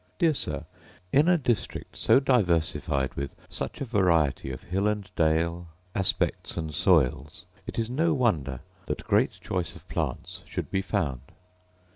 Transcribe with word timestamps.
Dear 0.17 0.33
Sir, 0.33 0.65
In 1.13 1.27
a 1.27 1.37
district 1.37 1.95
so 1.95 2.19
diversified 2.19 3.13
with 3.13 3.35
such 3.49 3.81
a 3.81 3.85
variety 3.85 4.51
of 4.51 4.63
hill 4.63 4.87
and 4.87 5.07
dale, 5.15 5.67
aspects, 5.93 6.57
and 6.57 6.73
soils, 6.73 7.45
it 7.67 7.77
is 7.77 7.87
no 7.87 8.15
wonder 8.15 8.61
that 8.87 9.03
great 9.05 9.33
choice 9.33 9.75
of 9.75 9.87
plants 9.87 10.41
should 10.47 10.71
be 10.71 10.81
found. 10.81 11.21